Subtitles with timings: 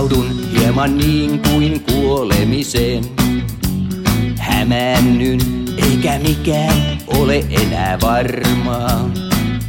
[0.00, 3.04] Suhtaudun hieman niin kuin kuolemiseen.
[4.38, 5.40] Hämännyn,
[5.76, 9.10] eikä mikään ole enää varmaa.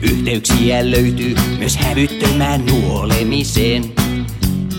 [0.02, 3.84] Yhteyksiä löytyy myös hävyttömään nuolemiseen,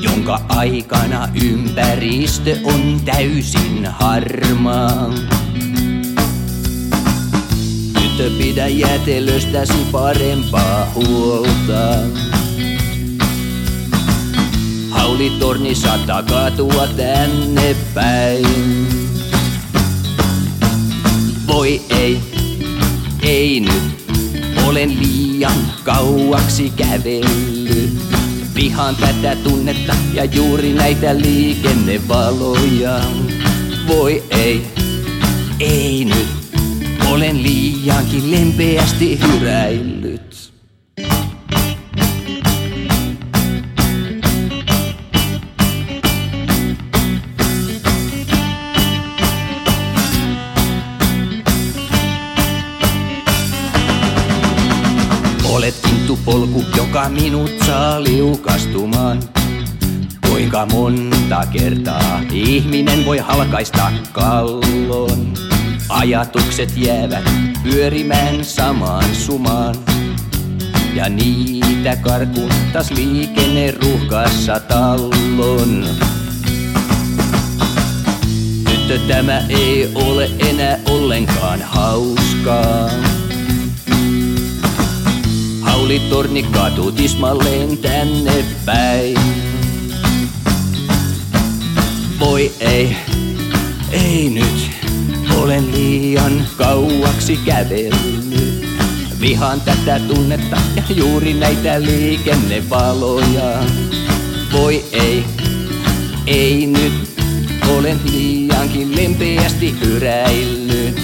[0.00, 5.14] jonka aikana ympäristö on täysin harmaa.
[8.00, 12.41] Tyttö pidä jätelöstäsi parempaa huolta.
[15.12, 18.46] Haulitorni saattaa kaatua tänne päin.
[21.46, 22.20] Voi ei,
[23.22, 24.12] ei nyt,
[24.66, 27.98] olen liian kauaksi kävellyt.
[28.54, 33.00] Vihaan tätä tunnetta ja juuri näitä liikennevaloja.
[33.88, 34.66] Voi ei,
[35.60, 36.28] ei nyt,
[37.10, 40.52] olen liiankin lempeästi hyräillyt.
[55.52, 59.20] Olet kintupolku, joka minut saa liukastumaan.
[60.28, 65.34] Kuinka monta kertaa ihminen voi halkaista kallon?
[65.88, 67.24] Ajatukset jäävät
[67.62, 69.74] pyörimään samaan sumaan.
[70.94, 75.84] Ja niitä karkuun taas liikenne ruuhkassa tallon.
[78.64, 82.90] Tyttö, tämä ei ole enää ollenkaan hauskaa.
[85.92, 89.16] Haulitorni kaatuu tismalleen tänne päin.
[92.20, 92.96] Voi ei,
[93.90, 94.70] ei nyt,
[95.36, 98.66] olen liian kauaksi kävellyt.
[99.20, 103.64] Vihaan tätä tunnetta ja juuri näitä liikennevaloja.
[104.52, 105.24] Voi ei,
[106.26, 107.20] ei nyt,
[107.76, 111.02] olen liiankin lempeästi hyräillyt.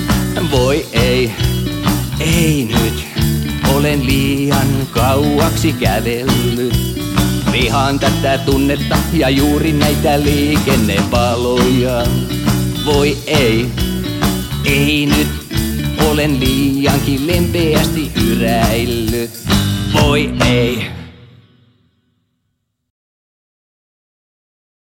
[0.50, 1.32] Voi ei,
[2.20, 2.97] ei nyt,
[3.78, 6.74] olen liian kauaksi kävellyt.
[7.52, 12.06] Vihaan tätä tunnetta ja juuri näitä liikennevaloja.
[12.84, 13.66] Voi ei,
[14.64, 15.28] ei nyt,
[16.08, 19.30] olen liiankin lempeästi hyräillyt.
[19.94, 20.97] Voi ei.